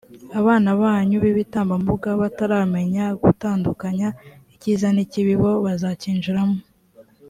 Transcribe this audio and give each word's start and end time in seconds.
abana 0.39 0.69
banyu 0.81 1.17
b’ibitambambuga 1.23 2.09
bataramenya 2.21 3.05
gutandukanya 3.23 4.07
icyiza 4.53 4.87
n’ikibi 4.91 5.33
bo 5.41 5.51
bazakinjiramo. 5.65 6.57